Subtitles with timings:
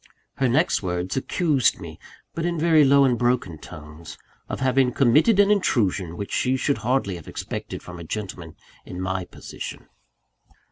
[0.37, 1.99] Her next words accused me
[2.33, 4.17] but in very low and broken tones
[4.49, 8.99] of having committed an intrusion which she should hardly have expected from a gentleman in
[8.99, 9.89] my position.